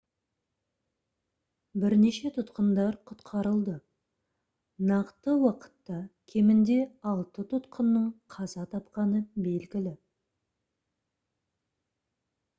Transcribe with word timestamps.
бірнеше 1.81 2.29
тұтқындар 2.37 2.95
құтқарылды 3.11 3.75
нақты 4.91 5.35
уақытта 5.43 5.99
кемінде 6.33 6.77
алты 7.11 7.45
тұтқынның 7.53 8.07
қаза 8.37 8.65
тапқаны 8.73 9.23
белгілі 9.49 9.93